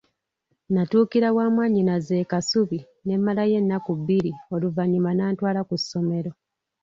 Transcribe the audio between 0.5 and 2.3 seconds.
Natuukira wa mwannyinaze e